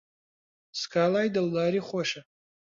[0.79, 2.21] سکاڵای دڵداری خۆشە